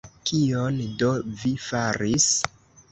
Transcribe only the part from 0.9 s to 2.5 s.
do vi faris?